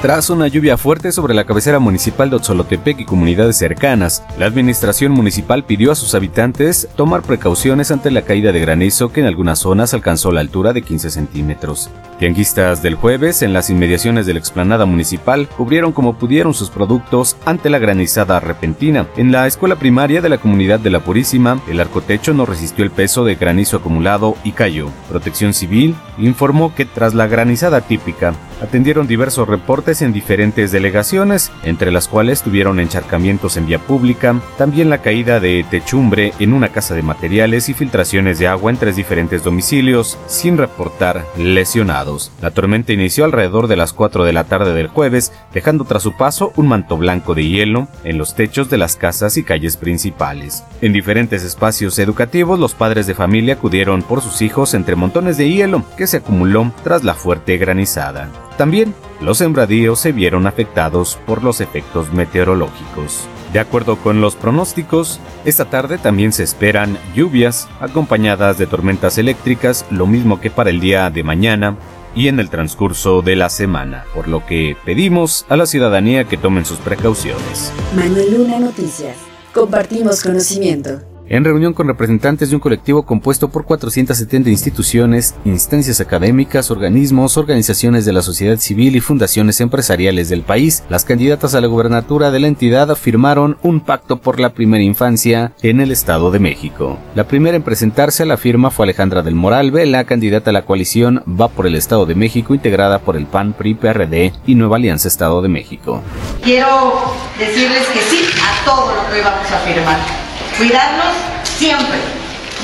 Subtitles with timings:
[0.00, 5.10] Tras una lluvia fuerte sobre la cabecera municipal de Otzolotepec y comunidades cercanas, la administración
[5.10, 9.58] municipal pidió a sus habitantes tomar precauciones ante la caída de granizo que en algunas
[9.58, 11.90] zonas alcanzó la altura de 15 centímetros.
[12.20, 17.36] Tianguistas del jueves en las inmediaciones de la explanada municipal cubrieron como pudieron sus productos
[17.44, 19.08] ante la granizada repentina.
[19.16, 22.92] En la escuela primaria de la comunidad de la Purísima, el arcotecho no resistió el
[22.92, 24.90] peso de granizo acumulado y cayó.
[25.08, 31.92] Protección Civil informó que tras la granizada típica, atendieron diversos reportes en diferentes delegaciones, entre
[31.92, 36.94] las cuales tuvieron encharcamientos en vía pública, también la caída de techumbre en una casa
[36.94, 42.32] de materiales y filtraciones de agua en tres diferentes domicilios, sin reportar lesionados.
[42.42, 46.16] La tormenta inició alrededor de las 4 de la tarde del jueves, dejando tras su
[46.16, 50.64] paso un manto blanco de hielo en los techos de las casas y calles principales.
[50.80, 55.48] En diferentes espacios educativos, los padres de familia acudieron por sus hijos entre montones de
[55.50, 58.47] hielo que se acumuló tras la fuerte granizada.
[58.58, 63.28] También los sembradíos se vieron afectados por los efectos meteorológicos.
[63.52, 69.86] De acuerdo con los pronósticos, esta tarde también se esperan lluvias acompañadas de tormentas eléctricas,
[69.90, 71.76] lo mismo que para el día de mañana
[72.16, 76.36] y en el transcurso de la semana, por lo que pedimos a la ciudadanía que
[76.36, 77.72] tomen sus precauciones.
[77.94, 79.16] Manuel Luna Noticias.
[79.54, 86.70] Compartimos conocimiento en reunión con representantes de un colectivo compuesto por 470 instituciones, instancias académicas,
[86.70, 91.66] organismos, organizaciones de la sociedad civil y fundaciones empresariales del país, las candidatas a la
[91.66, 96.38] gubernatura de la entidad firmaron un pacto por la primera infancia en el Estado de
[96.38, 96.98] México.
[97.14, 100.64] La primera en presentarse a la firma fue Alejandra del Moral Vela, candidata a la
[100.64, 104.76] coalición Va por el Estado de México, integrada por el PAN, PRI, PRD y Nueva
[104.76, 106.02] Alianza Estado de México.
[106.42, 106.92] Quiero
[107.38, 110.27] decirles que sí a todo lo que hoy vamos a firmar
[110.58, 111.14] cuidarlos
[111.44, 111.98] siempre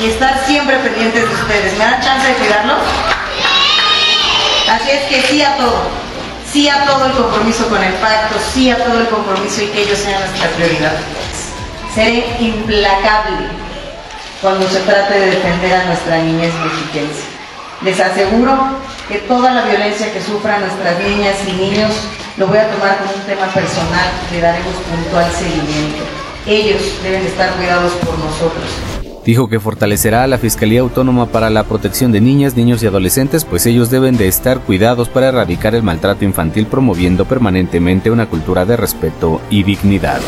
[0.00, 1.72] y estar siempre pendientes de ustedes.
[1.78, 2.78] ¿Me dan chance de cuidarlos?
[4.68, 5.82] Así es que sí a todo,
[6.50, 9.82] sí a todo el compromiso con el pacto, sí a todo el compromiso y que
[9.82, 10.96] ellos sean nuestra prioridad.
[11.94, 13.46] Seré implacable
[14.42, 17.22] cuando se trate de defender a nuestra niñez mexiquense.
[17.82, 18.58] Les aseguro
[19.06, 21.92] que toda la violencia que sufran nuestras niñas y niños
[22.36, 27.22] lo voy a tomar como un tema personal y le daremos puntual seguimiento ellos deben
[27.22, 28.64] estar cuidados por nosotros.
[29.24, 33.46] Dijo que fortalecerá a la Fiscalía Autónoma para la Protección de Niñas, Niños y Adolescentes,
[33.46, 38.66] pues ellos deben de estar cuidados para erradicar el maltrato infantil promoviendo permanentemente una cultura
[38.66, 40.20] de respeto y dignidad.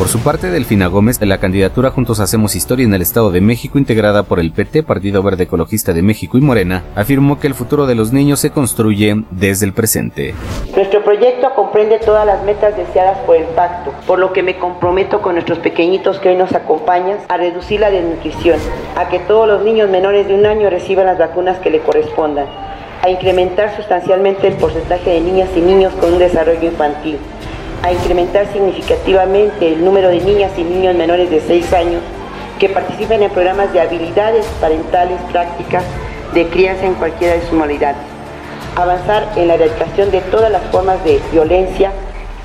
[0.00, 3.42] Por su parte, Delfina Gómez, de la candidatura Juntos Hacemos Historia en el Estado de
[3.42, 7.52] México, integrada por el PT, Partido Verde Ecologista de México y Morena, afirmó que el
[7.52, 10.34] futuro de los niños se construye desde el presente.
[10.74, 15.20] Nuestro proyecto comprende todas las metas deseadas por el pacto, por lo que me comprometo
[15.20, 18.58] con nuestros pequeñitos que hoy nos acompañan a reducir la desnutrición,
[18.96, 22.46] a que todos los niños menores de un año reciban las vacunas que le correspondan,
[23.02, 27.18] a incrementar sustancialmente el porcentaje de niñas y niños con un desarrollo infantil
[27.82, 32.02] a incrementar significativamente el número de niñas y niños menores de 6 años
[32.58, 35.84] que participen en programas de habilidades parentales prácticas
[36.34, 38.02] de crianza en cualquiera de sus modalidades.
[38.76, 41.92] Avanzar en la erradicación de todas las formas de violencia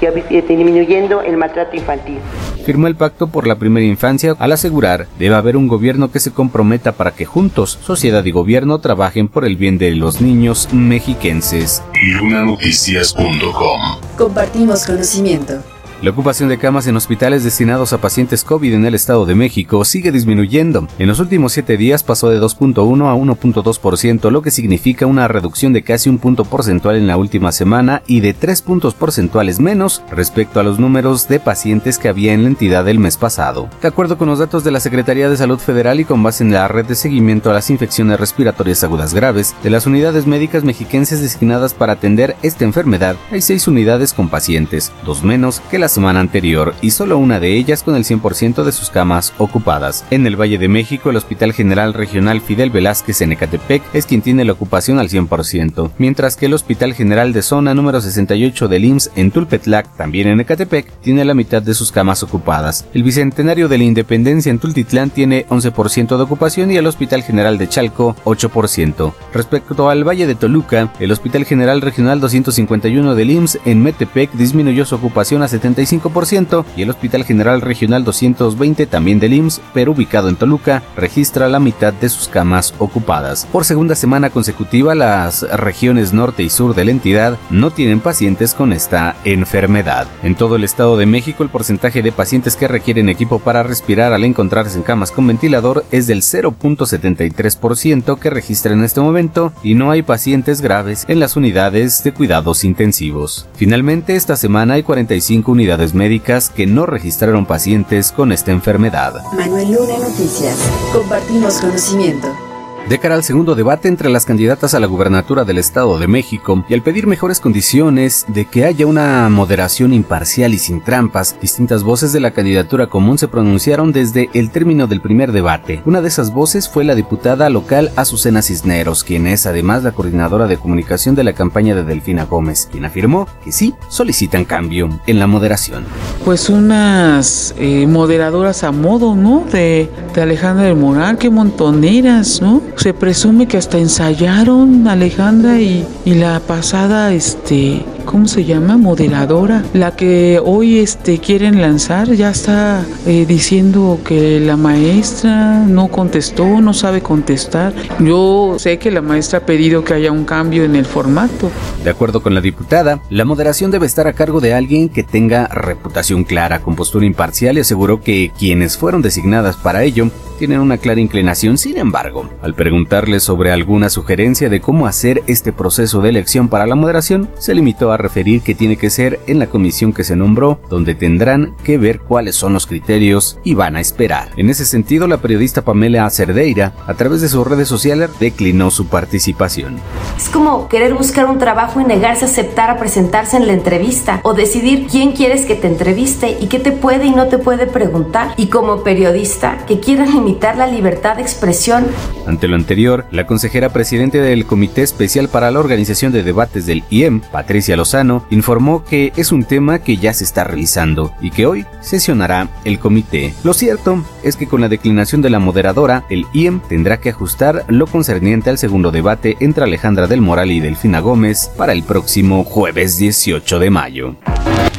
[0.01, 2.19] y disminuyendo el maltrato infantil
[2.65, 6.31] firmó el pacto por la primera infancia al asegurar debe haber un gobierno que se
[6.31, 11.83] comprometa para que juntos, sociedad y gobierno, trabajen por el bien de los niños mexiquenses.
[12.19, 13.81] Lunanoticias.com
[14.17, 15.74] Compartimos conocimiento.
[16.01, 19.85] La ocupación de camas en hospitales destinados a pacientes COVID en el Estado de México
[19.85, 20.87] sigue disminuyendo.
[20.99, 25.71] En los últimos siete días pasó de 2.1 a 1.2%, lo que significa una reducción
[25.71, 30.03] de casi un punto porcentual en la última semana y de tres puntos porcentuales menos
[30.11, 33.69] respecto a los números de pacientes que había en la entidad el mes pasado.
[33.81, 36.51] De acuerdo con los datos de la Secretaría de Salud Federal y con base en
[36.51, 41.21] la red de seguimiento a las infecciones respiratorias agudas graves, de las unidades médicas mexiquenses
[41.21, 46.19] designadas para atender esta enfermedad, hay seis unidades con pacientes, dos menos que la semana
[46.19, 50.05] anterior y solo una de ellas con el 100% de sus camas ocupadas.
[50.11, 54.21] En el Valle de México, el Hospital General Regional Fidel Velázquez en Ecatepec es quien
[54.21, 58.85] tiene la ocupación al 100%, mientras que el Hospital General de Zona número 68 del
[58.85, 62.85] IMSS en Tulpetlac, también en Ecatepec, tiene la mitad de sus camas ocupadas.
[62.93, 67.57] El Bicentenario de la Independencia en Tultitlán tiene 11% de ocupación y el Hospital General
[67.57, 69.13] de Chalco 8%.
[69.33, 74.85] Respecto al Valle de Toluca, el Hospital General Regional 251 del IMSS en Metepec disminuyó
[74.85, 79.91] su ocupación a 70 55% y el Hospital General Regional 220 también del IMSS, pero
[79.91, 83.47] ubicado en Toluca, registra la mitad de sus camas ocupadas.
[83.51, 88.53] Por segunda semana consecutiva, las regiones norte y sur de la entidad no tienen pacientes
[88.53, 90.07] con esta enfermedad.
[90.23, 94.13] En todo el Estado de México, el porcentaje de pacientes que requieren equipo para respirar
[94.13, 99.73] al encontrarse en camas con ventilador es del 0.73% que registra en este momento y
[99.75, 103.47] no hay pacientes graves en las unidades de cuidados intensivos.
[103.55, 109.23] Finalmente, esta semana hay 45 unidades médicas que no registraron pacientes con esta enfermedad.
[109.37, 110.57] Manuel Luna Noticias.
[110.93, 112.44] Compartimos conocimiento
[112.89, 116.63] de cara al segundo debate entre las candidatas a la gubernatura del Estado de México
[116.69, 121.81] y al pedir mejores condiciones de que haya una moderación imparcial y sin trampas, distintas
[121.83, 125.81] voces de la candidatura común se pronunciaron desde el término del primer debate.
[125.85, 130.45] Una de esas voces fue la diputada local Azucena Cisneros, quien es además la coordinadora
[130.45, 135.17] de comunicación de la campaña de Delfina Gómez, quien afirmó que sí solicitan cambio en
[135.17, 135.85] la moderación.
[136.23, 139.43] Pues unas eh, moderadoras a modo, ¿no?
[139.51, 142.61] De, de Alejandra del Moral, qué montoneras, ¿no?
[142.77, 148.77] Se presume que hasta ensayaron Alejandra y, la pasada, este, ¿cómo se llama?
[148.77, 149.63] Moderadora.
[149.73, 156.61] La que hoy este, quieren lanzar ya está eh, diciendo que la maestra no contestó,
[156.61, 157.73] no sabe contestar.
[157.99, 161.49] Yo sé que la maestra ha pedido que haya un cambio en el formato.
[161.83, 165.47] De acuerdo con la diputada, la moderación debe estar a cargo de alguien que tenga
[165.47, 170.77] reputación clara, con postura imparcial y aseguró que quienes fueron designadas para ello tienen una
[170.77, 171.57] clara inclinación.
[171.57, 176.67] Sin embargo, al preguntarle sobre alguna sugerencia de cómo hacer este proceso de elección para
[176.67, 180.15] la moderación, se limitó a referir que tiene que ser en la comisión que se
[180.15, 184.29] nombró, donde tendrán que ver cuáles son los criterios y van a esperar.
[184.37, 188.87] En ese sentido, la periodista Pamela Cerdeira, a través de sus redes sociales, declinó su
[188.87, 189.77] participación.
[190.17, 194.19] Es como querer buscar un trabajo y negarse a aceptar a presentarse en la entrevista
[194.23, 197.67] o decidir quién quieres que te entreviste y qué te puede y no te puede
[197.67, 198.33] preguntar.
[198.37, 201.85] Y como periodista, que quieran la libertad de expresión.
[202.25, 206.83] Ante lo anterior, la consejera presidente del Comité Especial para la Organización de Debates del
[206.89, 211.45] IEM, Patricia Lozano, informó que es un tema que ya se está revisando y que
[211.45, 213.33] hoy sesionará el comité.
[213.43, 217.63] Lo cierto es que con la declinación de la moderadora, el IEM tendrá que ajustar
[217.67, 222.43] lo concerniente al segundo debate entre Alejandra del Moral y Delfina Gómez para el próximo
[222.43, 224.15] jueves 18 de mayo.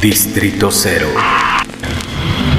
[0.01, 1.07] Distrito Cero.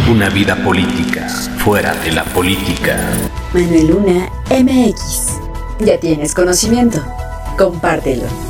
[0.10, 1.28] Una vida política
[1.58, 2.98] fuera de la política.
[3.54, 5.34] Manuel Luna MX.
[5.80, 7.04] Ya tienes conocimiento.
[7.58, 8.47] Compártelo.